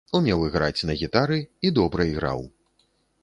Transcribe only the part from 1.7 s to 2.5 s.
добра іграў.